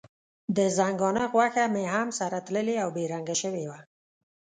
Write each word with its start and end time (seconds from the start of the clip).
د 0.57 0.57
ځنګانه 0.77 1.23
غوښه 1.33 1.65
مې 1.73 1.85
هم 1.93 2.07
سره 2.19 2.37
تللې 2.47 2.75
او 2.83 2.89
بې 2.95 3.03
رنګه 3.13 3.35
شوې 3.41 3.65
وه. 3.69 3.79